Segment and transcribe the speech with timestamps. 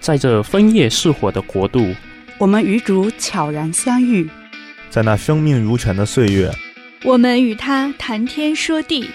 [0.00, 1.94] 在这枫叶似火的国度，
[2.38, 4.26] 我们与主悄然相遇，
[4.88, 6.50] 在那生命如泉的岁月，
[7.04, 9.10] 我们与他谈天说地，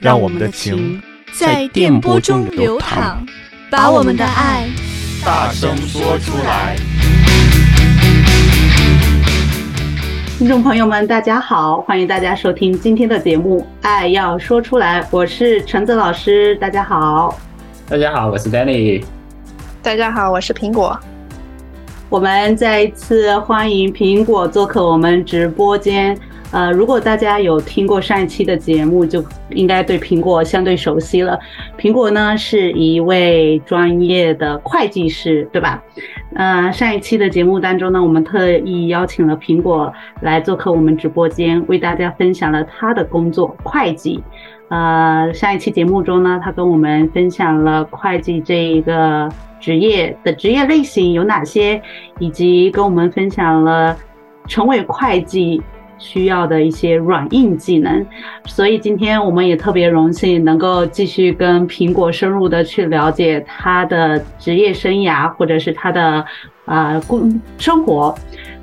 [0.00, 1.00] 让我们的情
[1.32, 3.24] 在电波中流淌，
[3.70, 4.66] 把我们的爱
[5.24, 6.76] 大声说出来。
[10.38, 17.38] 听众朋友们，大家好，欢迎大家收听今天的节目《爱要说出来》，我是橙子老师，大家好。
[17.88, 19.04] 大家好，我是 Danny。
[19.86, 20.98] 大家好，我是苹果。
[22.08, 26.18] 我们再一次欢迎苹果做客我们直播间。
[26.50, 31.38] 呃，如果大家有听过上一期的节目，就应该对苹果相对熟悉了。
[31.78, 35.80] 苹果呢是一位专业的会计师，对吧？
[36.34, 44.20] 呃，上一期的节目当中呢，我们特意邀请了苹果来做客我们直播间，为大家分享了他的工作——会计。
[44.68, 49.28] 呃，上一期节目中呢，他跟我们分享了会计这一个。
[49.66, 51.82] 职业的职业类型有哪些，
[52.20, 53.96] 以及跟我们分享了
[54.46, 55.60] 成为会计
[55.98, 58.06] 需要的一些软硬技能。
[58.44, 66.24] 所以今天我们也特别荣幸能够继续跟苹果深入的去了解他的职业生涯，或者是他的
[66.64, 68.14] 啊工生活。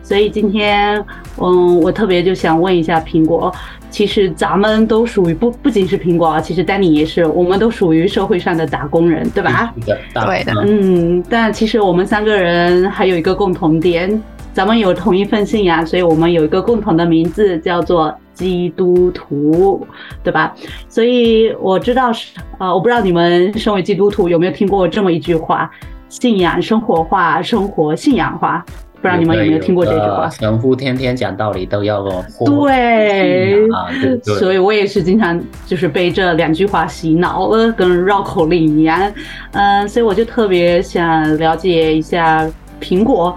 [0.03, 1.03] 所以今天，
[1.37, 3.51] 嗯，我特别就想问一下苹果。
[3.89, 9.71] 其实咱们都属于不不仅是苹果啊，其实丹尼也是，我们都属于社会上的打工人，对吧？
[9.85, 11.23] 对的，嗯。
[11.29, 19.85] 但其实我们三个人还有一个共同点，咱们有同一份信仰，所以我们有一个共同的名字叫做基督徒，
[20.23, 20.33] 对。
[20.33, 20.55] 吧？
[20.89, 25.69] 所以我知道是，呃，我不知道你们身为基督徒有没有听过这么一句话：
[26.09, 28.65] 信仰生活化，生活信仰化。
[29.03, 30.29] 不知道你们有没有听过这句话？
[30.29, 32.45] 神父天天讲道理都要活。
[32.45, 34.35] 对，啊，对对。
[34.35, 39.11] 所以我也是经常就是被这两句话洗脑了，跟绕口令一样。
[39.51, 42.49] 嗯，所以我就特别想了解一下
[42.81, 43.35] 苹果，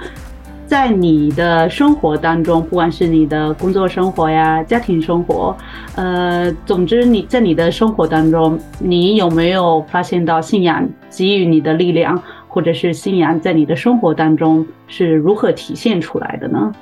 [0.68, 5.56] 在你的生活当中，不管是你的工作生活呀、家庭生活，
[5.96, 12.22] 呃，总之你在你的生活当中，你有没有发现到信仰给予你的力量？
[12.56, 16.72] 或者是信仰在你的生活当中是如何体现出来的呢？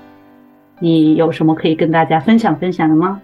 [0.78, 3.20] 你有什么可以跟大家分享分享的吗？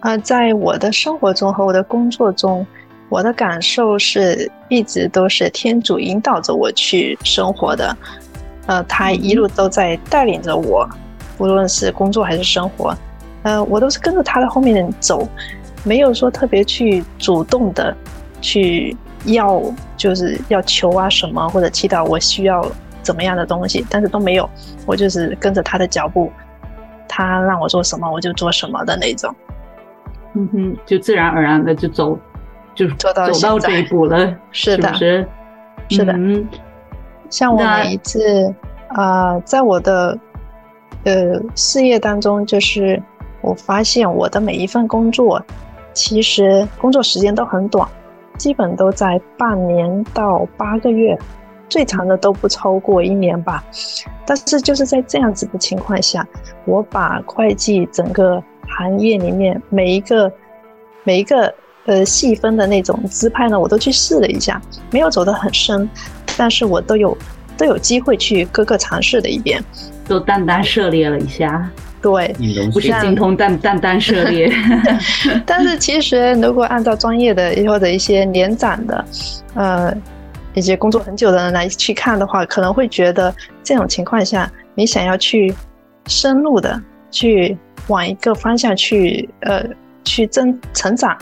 [0.00, 2.66] 啊，在我的生活中和我的工作中，
[3.10, 7.94] 我的感受是一直都是天主引导着我去生活的。
[8.64, 10.88] 呃，他一路都在带领着我，
[11.36, 12.96] 无论是工作还是生活，
[13.42, 15.28] 呃，我都是跟着他的后面走，
[15.84, 17.94] 没有说特别去主动的
[18.40, 18.96] 去。
[19.26, 19.62] 要
[19.96, 22.64] 就是要求啊什么或者祈祷，我需要
[23.02, 24.48] 怎么样的东西，但是都没有，
[24.86, 26.30] 我就是跟着他的脚步，
[27.08, 29.34] 他让我做什么我就做什么的那种。
[30.34, 32.18] 嗯哼，就自然而然的就走，
[32.74, 36.12] 就走到走到这一步了，是的，是，的。
[36.12, 36.46] 嗯，
[37.30, 38.52] 像我每一次
[38.88, 40.18] 啊、呃，在我的
[41.04, 43.00] 呃事业当中，就是
[43.42, 45.40] 我发现我的每一份工作，
[45.92, 47.88] 其实工作时间都很短。
[48.36, 51.18] 基本都在半年到八个月，
[51.68, 53.64] 最长的都不超过一年吧。
[54.26, 56.26] 但是就是在这样子的情况下，
[56.64, 60.32] 我把会计整个行业里面每一个
[61.04, 61.54] 每一个
[61.86, 65.88] 呃细分的那种支派呢，我都去试了一下，没有走得很深，
[66.36, 67.16] 但是我都有
[67.56, 69.62] 都有机会去各个尝试了一遍，
[70.08, 71.70] 都淡淡涉猎了一下。
[72.04, 72.36] 对，
[72.70, 74.52] 不是精通，但淡淡涉猎。
[75.46, 79.04] 但是其实，如果按照专业的或者一些年长的，
[79.54, 79.96] 呃，
[80.52, 85.54] 以及工作很久的人来去看的话，可能会觉得这种情况下，你想要去
[86.06, 86.78] 深入的
[87.10, 87.56] 去
[87.86, 89.64] 往一个方向去，呃，
[90.04, 91.16] 去增成长，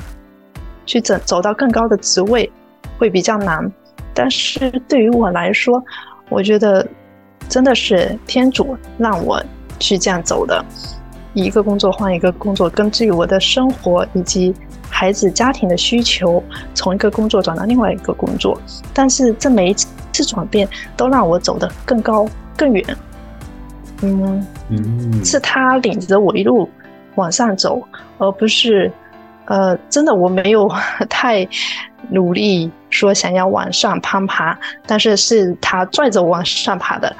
[0.84, 2.50] 去走走到更高的职位，
[2.98, 3.70] 会比较难。
[4.12, 5.80] 但是对于我来说，
[6.28, 6.84] 我觉得
[7.48, 9.40] 真的是天主让我。
[9.82, 10.64] 是这样走的，
[11.34, 14.54] 一个工作换一个工作，根据我的生活以及
[14.88, 18.58] 孩子家庭的需求，从一个工作转到另外一个工作。
[18.94, 22.84] 但是这每一次转变都让我走得更高更远。
[24.02, 26.68] 嗯嗯，是他领着我一路
[27.16, 27.82] 往上走，
[28.18, 28.92] 而不是
[29.46, 30.70] 呃，真的我没有
[31.10, 31.46] 太
[32.10, 37.14] 努力说想要往上攀爬，但是是他拽着我往上爬的。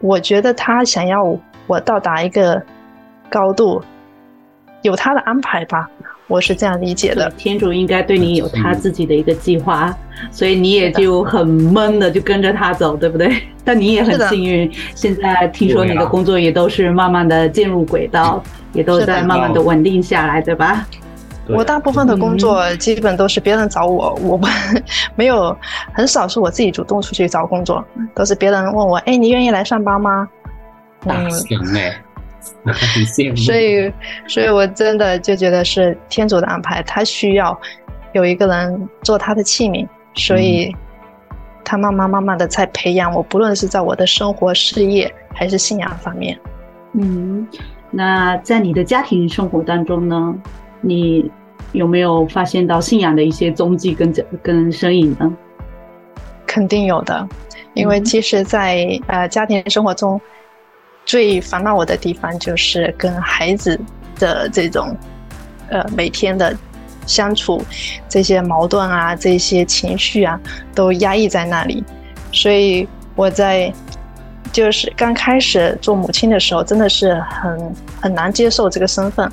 [0.00, 1.38] 我觉得他想要。
[1.66, 2.62] 我到达一个
[3.30, 3.82] 高度，
[4.82, 5.88] 有他的安排吧，
[6.26, 7.30] 我是这样理解的。
[7.36, 9.94] 天主应该对你有他自己的一个计划，
[10.30, 13.42] 所以你也就很闷的就跟着他走，对不对？
[13.64, 20.86] 但你也很幸运，现在听说你的工作也都是慢慢的进入轨道，也都在慢慢的稳定下来，对吧？
[21.48, 24.50] 我大部分的工作基本都是别人找我，我们
[25.14, 25.54] 没有
[25.92, 27.84] 很少是我自己主动出去找工作，
[28.14, 30.28] 都是别人问我，哎，你愿意来上班吗？
[31.06, 32.02] 大行哎，
[32.64, 33.36] 很羡慕。
[33.36, 33.92] 所以，
[34.26, 37.58] 所以我真的就觉得是天主的安排，他需要
[38.12, 40.74] 有一个人做他的器皿，所以
[41.64, 46.38] 他慢慢慢慢的在培养我，不论是在我的生活、事业还是信仰方面。
[46.92, 47.46] 嗯，
[47.90, 50.34] 那在你的家庭生活当中呢？
[50.80, 51.30] 你
[51.72, 54.12] 有没有发现到信仰的一些踪迹跟
[54.42, 55.34] 跟身影呢？
[56.46, 57.26] 肯定有的，
[57.72, 60.20] 因为其实在，在呃家庭生活中，
[61.04, 63.78] 最烦恼我的地方就是跟孩子
[64.18, 64.96] 的这种
[65.68, 66.56] 呃每天的
[67.06, 67.62] 相处，
[68.08, 70.40] 这些矛盾啊，这些情绪啊，
[70.74, 71.84] 都压抑在那里。
[72.32, 73.72] 所以我在
[74.52, 79.30] 就是刚开始做母亲的时候，真的是很很难接受这个身份。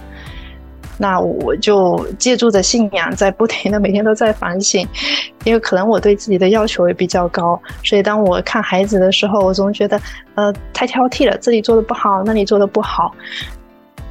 [1.02, 4.88] 那我就借助着信仰，在不停的每天都在反省，
[5.46, 10.00] 因为可能我对自己的要求也比较高，所以当我看孩子的时候，我总觉得
[10.36, 13.12] 呃太挑剔了，这里做的不好，那里做的不好，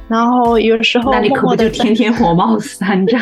[0.09, 3.19] 然后有时候默默，那你可不就天天火冒三丈？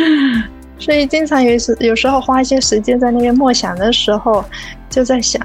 [0.80, 4.42] 所以经常有时有时候花一些时间在那边默想的时候，
[4.88, 5.38] 就在想，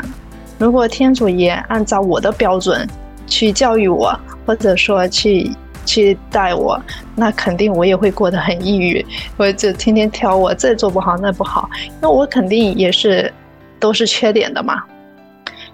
[0.58, 2.88] 如果天主也按照我的标准
[3.28, 5.52] 去教育我，或者说去。
[5.86, 6.82] 去带我，
[7.16, 9.06] 那肯定我也会过得很抑郁，
[9.38, 11.70] 我就天天挑我这做不好那不好，
[12.02, 13.32] 那我肯定也是
[13.80, 14.84] 都是缺点的嘛，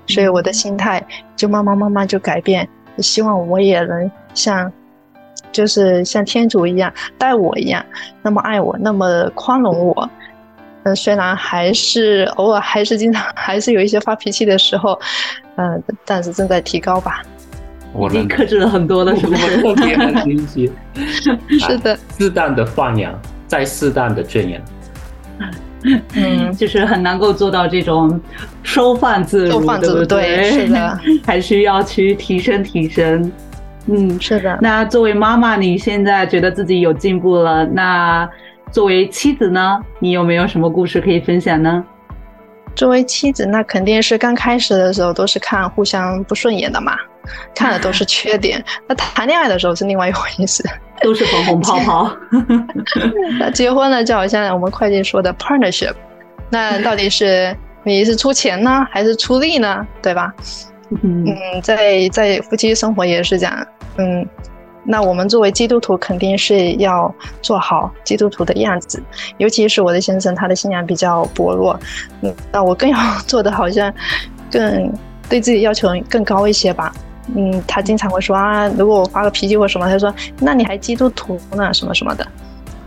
[0.07, 1.03] 所以我的心态
[1.35, 2.67] 就慢慢慢慢就改变，
[2.99, 4.71] 希望我也能像，
[5.51, 7.83] 就是像天主一样带我一样，
[8.21, 10.09] 那么爱我，那么宽容我。
[10.83, 14.99] 嗯，虽然还是偶尔还是经常还是有一些发脾气的时候，
[15.55, 17.21] 嗯，但是正在提高吧。
[17.93, 19.61] 我已经克制了很多了，是不是？
[19.61, 20.71] 特别很理解。
[21.59, 23.13] 是的，适当的放养，
[23.47, 24.61] 再适当的圈养。
[26.13, 28.19] 嗯，就是很难够做到这种
[28.61, 30.37] 收放自如，收放自如，对不对？
[30.37, 33.31] 对，是的， 还需要去提升提升。
[33.87, 34.57] 嗯，是的。
[34.61, 37.65] 那作为妈妈，你现在觉得自己有进步了？
[37.65, 38.29] 那
[38.71, 39.83] 作为妻子呢？
[39.99, 41.83] 你有没有什么故事可以分享呢？
[42.75, 46.95] 作为妻子，那肯定是刚开始的时候都是看互相不顺眼的嘛。
[47.53, 50.63] 看的都是缺点，那谈恋爱的时候是另外一回事，
[51.01, 52.11] 都是粉红泡泡。
[53.39, 55.93] 那结婚了就好像我们会计说的 partnership，
[56.49, 59.85] 那到底是你是出钱呢，还是出力呢？
[60.01, 60.33] 对吧？
[61.03, 61.25] 嗯，
[61.63, 63.67] 在在夫妻生活也是这样。
[63.97, 64.27] 嗯，
[64.83, 69.01] 那我们作为基督徒肯定是要做好基督徒的样子，
[69.37, 71.79] 尤其是我的先生，他的信仰比较薄弱，
[72.21, 73.93] 嗯，那我更要做的好像
[74.51, 74.91] 更
[75.29, 76.93] 对自己要求更高一些吧。
[77.35, 82.27] 嗯，他经常会说啊，如果我发个脾气或什么，他说，那你还基督徒呢，什么什么的，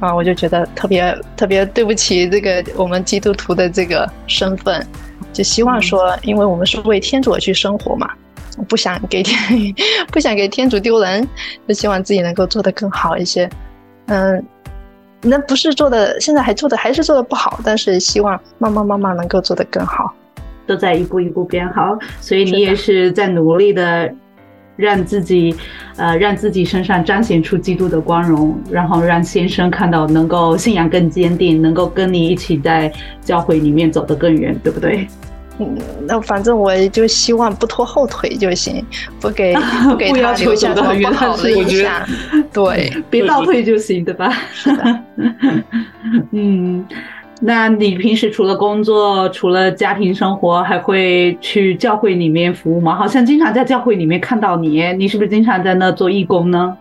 [0.00, 4.84] 啊，我就觉得特别特别对不起这个我们基督徒的这个身份，
[5.32, 8.10] 就希望说，因为我们是为天主而去生活嘛，
[8.68, 9.38] 不想给天
[10.10, 11.26] 不想给天主丢人，
[11.68, 13.48] 就希望自己能够做得更好一些。
[14.06, 14.44] 嗯，
[15.22, 20.12] 那不是做的，现在还做的还是做的不好，但是希望慢慢慢慢能够做得更好，
[20.66, 24.12] 都在一步一步变好，所以你也是在努力的。
[24.76, 25.54] 让自己，
[25.96, 32.92] 呃，让自己身上彰显出基督的光荣，然后让先生看到能够信仰更坚定，能够跟你一起在
[33.22, 35.06] 教会里面走得更远，对不对？
[35.60, 35.78] 嗯，
[36.08, 38.84] 那反正我就希望不拖后腿就行，
[39.20, 39.54] 不给
[39.88, 42.04] 不给他留下什么不好的印象，
[42.52, 44.32] 对， 别倒退就行，对吧？
[44.52, 45.00] 是的，
[46.32, 46.84] 嗯。
[47.46, 52.96] 那你平时除了工作，除了家庭生活，还会去教会里面服务吗？
[52.96, 56.74] 好像经常在教会里面看到你，你是不是经常在那做义工呢？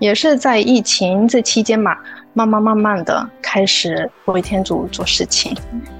[0.00, 1.96] 也是在疫情这期间嘛，
[2.32, 5.52] 慢慢慢慢的开始为天主做事情。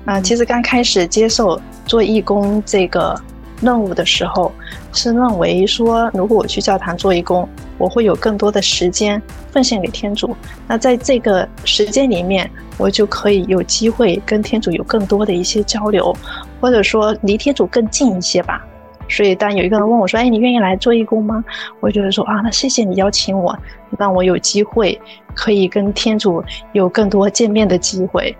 [0.04, 3.16] 啊、呃，其实刚开始接受做义工这个
[3.60, 4.52] 任务的时候，
[4.92, 7.48] 是认为说，如果我去教堂做义工，
[7.78, 9.20] 我会有更多的时间
[9.50, 10.36] 奉献给天主。
[10.66, 16.14] 那在这个时间里面，我就可以有机会跟天主有更多的一些交流，
[16.60, 18.64] 或者说离天主更近一些吧。
[19.08, 21.44] 所以当有一个人问我说：“哎，你愿意来做义工吗？”
[21.80, 23.56] 我就会说：“啊，那谢谢你邀请我，
[23.96, 25.00] 让我有机会
[25.32, 28.36] 可以跟天主有更多见面的机会。”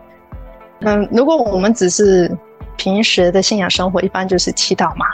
[0.81, 2.31] 嗯，如果我们只是
[2.77, 5.07] 平时的信仰生活，一般就是祈祷嘛，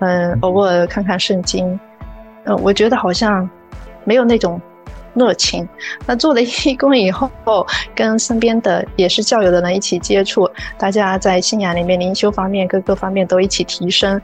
[0.00, 1.78] 嗯，偶尔看看圣经，
[2.44, 3.48] 嗯，我觉得好像
[4.04, 4.60] 没有那种。
[5.14, 5.68] 热情。
[6.06, 7.30] 那做了义工以后，
[7.94, 14.18] 跟身边的也是教友的人一起接触，大家在信仰里面灵修方面各个方面都一起提升，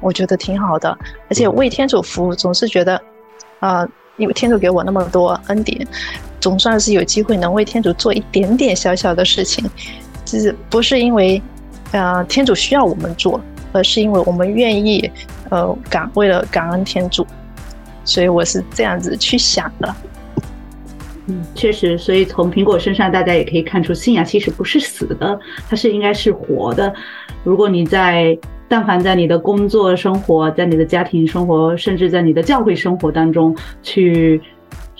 [0.00, 0.96] 我觉得挺好的。
[1.28, 2.96] 而且为天主服务，总是觉得，
[3.58, 5.86] 啊、呃，因为天主给我那么多恩典，
[6.40, 9.68] 总算是有机会能为天主做一点点小小的事情，
[10.24, 11.42] 就是不是因为
[11.92, 13.40] 呃天主需要我们做，
[13.72, 15.10] 而是因为我们愿意
[15.50, 17.26] 呃感为了感恩天主，
[18.04, 19.94] 所以我是这样子去想的。
[21.26, 26.92] 嗯，确实，所以从苹果身上，大家也可以看出，信仰其实不是死的，它是应该是活的。
[27.44, 28.36] 如果你在，
[28.68, 34.40] 但凡在你的工作生活，在你的家庭生活，甚至在你的教会生活当中，去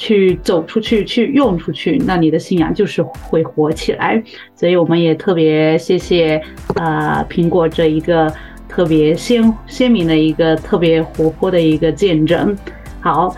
[0.01, 4.23] 去走出去，去用出去，那你的信仰就是会活起来。
[4.57, 6.41] 所以我们也特别谢谢，
[6.77, 8.33] 呃，苹果这一个
[8.67, 12.57] 特别鲜鲜明的一个特别活泼的一个见证。
[13.01, 13.37] 好。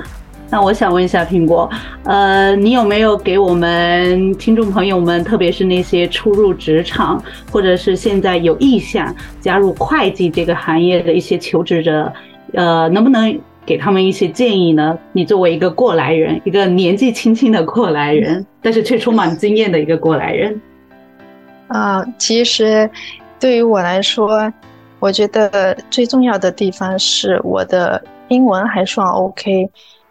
[0.54, 1.66] 那我想问一下苹果，
[2.04, 12.12] 呃，你有没有给我们听众朋友们，特别是那些初入职场，或者是现在有意向加入会计这个行业的一些求职者，
[12.52, 14.99] 呃，能不能给他们一些建议呢？
[15.12, 20.61] 你作为一个过来人，一个年纪轻轻的过来人，但是却充满经验的一个过来人。
[21.69, 22.90] 啊、呃，其实
[23.38, 24.52] 对于我来说，
[24.99, 29.69] 我觉得最重要的地方是我的英文还算 OK。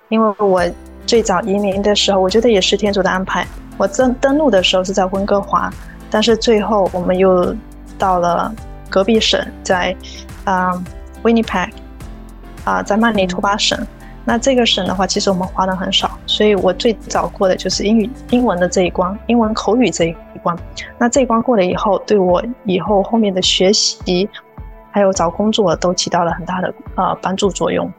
[0.09, 0.63] 因为我
[1.05, 3.45] 最早移民的时候，我觉得也是天主的安排。
[3.77, 5.71] 我登登陆的时候是在温哥华，
[6.09, 7.55] 但是最后我们又
[7.97, 8.53] 到了
[8.89, 9.95] 隔壁省，在
[10.43, 10.71] 啊
[11.23, 11.69] Winnipeg
[12.63, 13.77] 啊，在曼尼托巴省。
[14.23, 20.55] 那这个省的话，其实我们华人很少，所以我最早过的就是英语英文的这一关，英文口语这一关。
[20.99, 24.29] 那这一关过了以后，对我以后后面的学习
[24.91, 27.91] 还有找工作都起到了很大的呃帮助作用。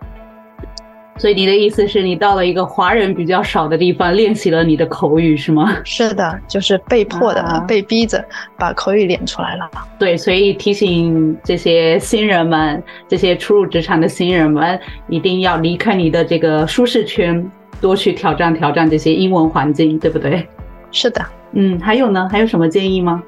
[1.19, 5.77] 所以你的意思是你到了一个华人比较少的地方，练习了你的口语是吗？
[5.85, 8.25] 是的，就是被迫的，啊、被逼着
[8.57, 9.71] 把口语练出来了。
[9.99, 17.49] 对，所以提醒这些新人们，这些初入职场的新人们，一定要离开你的这个舒适圈，
[17.81, 20.49] 多去挑战挑战这些英文环境，对不对？
[20.91, 22.27] 是的，嗯，还有呢？
[22.33, 23.23] 还有什么建议吗？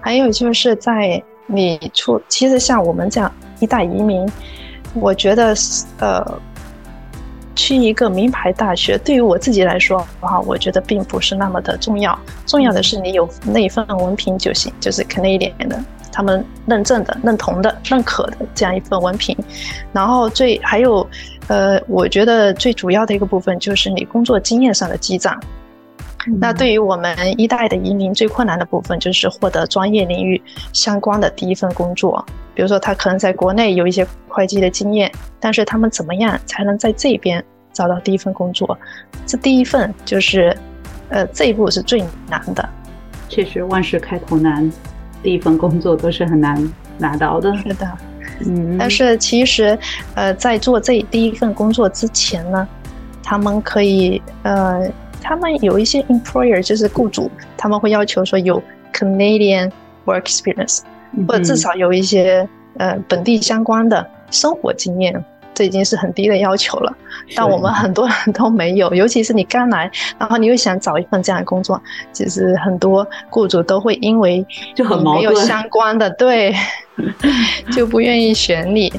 [0.00, 4.26] 还有就是在你出，其实像我们这样一代移民。
[4.94, 5.54] 我觉得，
[5.98, 6.40] 呃，
[7.54, 12.18] 去一个名牌大学，对于我自己来说，哈，我觉得并不是那么的重要。
[12.46, 15.82] 重要的是你有那一份文凭就行，就是 Canadian 的，
[16.12, 19.36] 他们认证的、认同的、认可的这样一份文凭。
[19.92, 21.06] 然后最还有，
[21.48, 25.38] 呃，我觉得最主要的一个部分就是你工作经验上的积攒。
[26.38, 32.24] 那对于我们一代的移民，最困难的部分就是获得专业领域相关的第一份工作。
[32.54, 38.78] 比如说，他可能在国内有一些会计的经验，但是他们怎么样才能在这边找到第一份工作？
[39.26, 40.56] 这第一份就是，
[41.08, 42.68] 呃，这一步是最难的。
[43.28, 44.70] 确实，万事开头难，
[45.22, 47.54] 第一份工作都是很难拿到的。
[47.58, 47.90] 是的，
[48.46, 48.78] 嗯。
[48.78, 49.76] 但是其实，
[50.14, 52.68] 呃，在做这第一份工作之前呢，
[53.22, 54.88] 他们可以，呃。
[55.26, 59.70] 他们有一些 employer 就是雇主，他们会要求说有 Canadian
[60.04, 60.80] work experience，
[61.26, 66.92] 或者至少有一些呃本地相关的生活经验，这已经是很低的要求了。
[67.34, 71.80] 但我们很多人都没有， 尤其是你刚来，然后你又想找一份这样的工作，
[72.12, 74.44] 其实很多雇主都会因为
[74.74, 76.54] 就很没有相关的，对，
[77.74, 78.92] 就不愿意选你。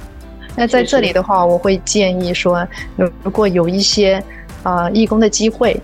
[0.55, 4.23] 那在这里的话，我会建议说，如果有一些
[4.63, 5.79] 呃义工的机会。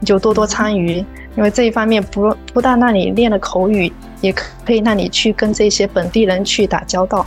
[0.00, 1.04] 你就多多参与，
[1.38, 7.24] 因为这一方面不不但让你练了口语，也可以让你去跟这些本地人去打交道，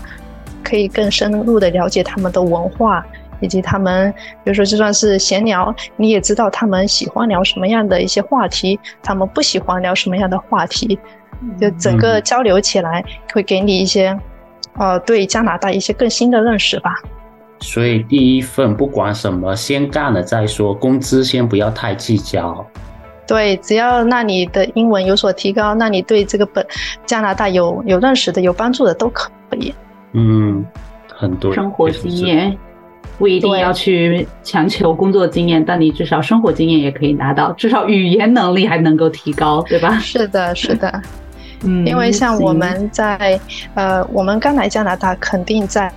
[0.62, 3.06] 可以更深入的了解他们的文化，
[3.40, 4.14] 以及他们，
[4.44, 11.00] 比如说就算是闲聊，你也知道他们喜欢聊什么样的一些话题，他们不喜欢聊什么样的话题，
[11.58, 13.02] 就整个交流起来
[13.32, 14.20] 会给你一些，
[14.78, 16.96] 呃，对加拿大一些更新的认识吧。
[17.62, 22.68] 所以第一份不管什么，先干了再说，工资先不要太计较。
[23.28, 26.66] 对，只要那你的英文有所提高，那你对这个本
[27.06, 29.74] 加拿大有有认识的、有帮助的都可以。
[30.14, 30.66] 嗯，
[31.14, 32.58] 很多生活经验
[33.18, 39.98] 不一定要去强求工作经验，但你至少生活经验也可以拿到，至少语言能力还能够提高，对吧？
[40.00, 41.02] 是的，是的。
[41.64, 43.40] 嗯，因为像我们在
[43.76, 45.92] 呃，我们刚来加拿大，肯定在。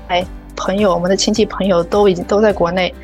[0.56, 2.94] 朋友，我们的亲戚朋友都已经都在国内，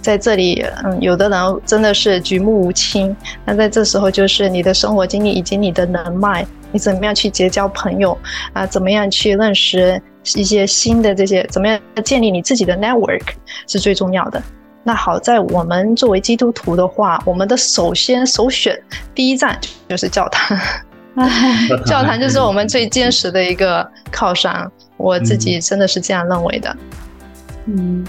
[0.00, 3.14] 在这里，嗯，有的人真的是举目无亲。
[3.44, 8.16] 那在这时候，就是你的生活经历以及你的人脉，你怎么样去结交朋友
[8.52, 8.66] 啊？
[8.66, 10.00] 怎么样去认识
[10.34, 11.44] 一些新的这些？
[11.50, 13.22] 怎么样建立你自己的 network
[13.66, 14.42] 是最重要的。
[14.84, 18.80] 那好在我们作为基督徒的话，我们的首先首选
[19.14, 20.56] 第一站就是教堂，
[21.84, 24.70] 教堂就是我们最坚实的一个靠山。
[24.96, 26.74] 我自己真的是这样认为的，
[27.66, 28.06] 嗯，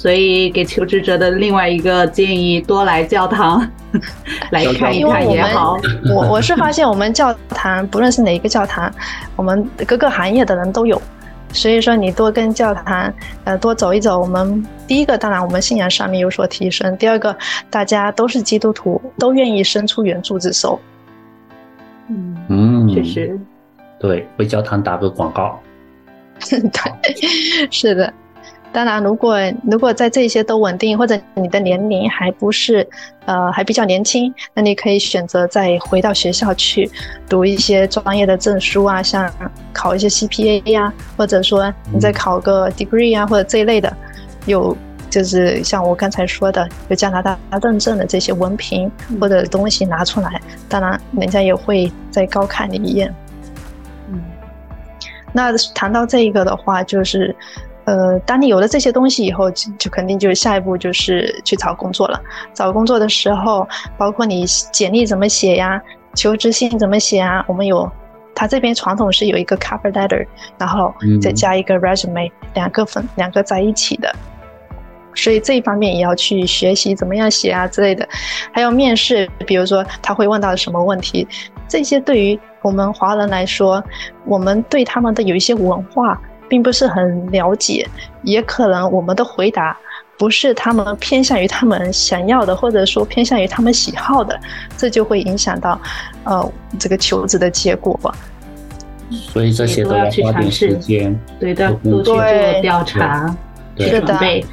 [0.00, 3.60] 所以给求职者的另外一个建议，多来教堂
[4.50, 5.76] 来看一看也好。
[6.14, 8.90] 我我是发现我们教堂，不论是哪一个教堂，
[9.36, 11.00] 我们各个行业的人都有。
[11.52, 13.12] 所以说，你多跟教堂，
[13.44, 14.18] 呃，多走一走。
[14.18, 17.36] 我们第一个，当然我们信仰上面有所提升；第二个，
[17.68, 20.80] 大家都是基督徒，都愿意伸出援助之手。
[22.08, 23.38] 嗯嗯，确实，
[23.98, 25.60] 对，为教堂打个广告。
[26.40, 28.10] 对，是的。
[28.72, 29.36] 当然，如果
[29.68, 32.88] 如果在这些都稳定，或者你的年龄还不是，
[33.24, 36.88] 呃，还比较年轻，那你可以选择再回到学校去
[37.28, 39.28] 读一些专业的证书啊，像
[39.72, 43.92] 考一些 CPA 呀、啊，或者说你再考个 degree 啊，或者这一类的，
[44.46, 44.76] 有
[45.10, 48.88] 就是像我刚才说的，有加拿大认证的这些文凭
[49.20, 53.12] 或者东西拿出来，当然人家也会再高看你一眼。
[54.12, 54.22] 嗯，
[55.32, 57.34] 那谈到这一个的话，就是。
[57.86, 62.20] 呃，当你有了这些东西以后，就就肯定就是下一步就是去找工作了。
[62.52, 65.80] 找工作的时候，包括你简历怎么写呀，
[66.14, 67.90] 求职信怎么写啊，我们有，
[68.34, 70.24] 他这边传统是有一个 cover letter，
[70.58, 74.14] 然后再加一个 resume，两个分两个在一起的。
[75.14, 78.06] 所以这一方面也要去学习怎么样写啊之类的。
[78.52, 81.26] 还有面试，比如说他会问到什么问题，
[81.66, 83.82] 这些对于我们华人来说，
[84.26, 86.20] 我们对他们的有一些文化。
[86.50, 87.88] 并不是很了解，
[88.22, 89.74] 也可能我们的回答
[90.18, 94.38] 不是他们偏向于他们想要的，或者说偏向于他们喜好的，
[94.76, 95.80] 这就会影响到
[96.24, 98.12] 呃这个求职的结果吧。
[99.10, 103.34] 所以这些都要花点时间，对的，多去做调查，
[103.76, 104.44] 去准备，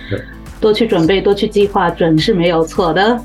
[0.62, 3.20] 多去准备，多去计划，准是没有错的。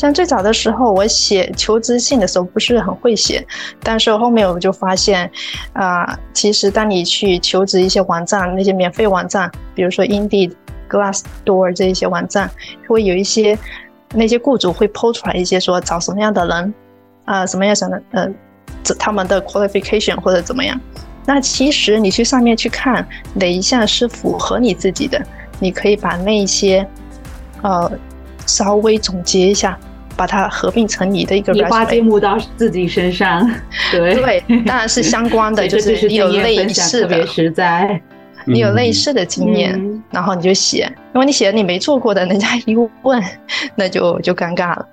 [0.00, 3.46] 像最早的时候，我写求职信的时候不是很会写，
[3.82, 5.30] 但是后面我就发现，
[5.74, 10.52] 啊、其实当你去求职一些网站，那些免费网站，比如说 Indeed、
[10.88, 12.50] Glassdoor 这一些网站，
[12.88, 13.58] 会有一些
[14.14, 16.74] 那些雇主会抛出来一些说找什么样的人，
[17.26, 18.26] 啊、什么样想的呃，
[18.98, 20.80] 他们的 qualification 或者怎么样。
[21.26, 25.22] 那其实你去上面去看哪一项是符合你自己的，
[25.58, 26.88] 你可以把那一些，
[27.60, 27.92] 呃，
[28.46, 29.78] 稍微总结一下。
[30.20, 33.50] 把它合并成你的一个，你花积木到自己身上，
[33.90, 34.14] 对。
[34.14, 37.98] 对，当然是相关的， 就是你有类似的，实在，
[38.44, 43.22] 你有类似的经验，嗯、然后你就写，如果你写的你没做过的，人家一问，
[43.74, 44.86] 那就就尴尬了。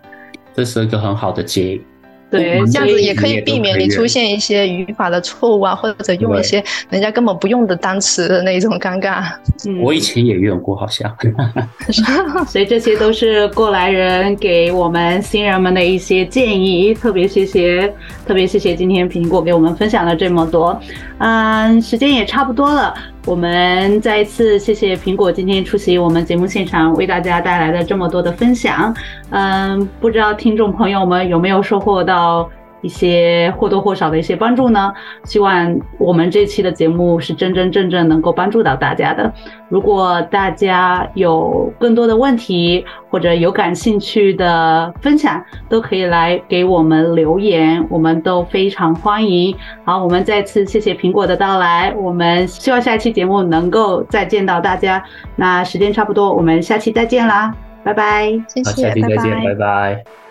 [0.55, 1.81] 这是一个很好的建议。
[2.29, 9.23] 对，这样子也可以避免你出现一些语法的错误啊，或者用一些人家根本不用的单词的那种尴尬。
[9.65, 11.15] 嗯，我以前也用过，好像。
[12.47, 17.93] 所以这些都是过来人给我们新人们的一些建议，特别谢谢，
[18.27, 20.77] 特别谢谢今天苹果给我们分享了这么多。
[21.19, 22.93] 嗯，时间也差不多了。
[23.25, 28.93] 我们再一次谢谢苹果今天出席我们节目现场，为大家带来的这么多的分享。
[29.29, 32.49] 嗯，不知道听众朋友们有没有收获到？
[32.81, 39.31] 一些或多或少的一些帮助呢，希望我们这期的节目是真真正正能够帮助到大家的。
[39.69, 49.55] 如果大家有更多的问题或者有感兴趣的分享，都可以来给我们留言，我们都非常欢迎。
[49.83, 55.03] 好，我们再次谢谢苹果的到来，我们希望下一期节目能够再见到大家。
[55.35, 59.53] 那时间差不多，我们下期再见啦，拜拜，谢谢，下期再见，拜拜。
[59.53, 60.26] 拜拜。